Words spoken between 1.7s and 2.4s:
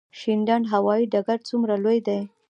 لوی دی؟